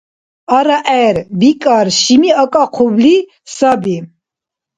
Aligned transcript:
АрагӀер, 0.57 1.17
бикӀар, 1.39 1.87
шими 1.99 2.31
акӀахъубли 2.43 3.15
саби. 3.55 3.97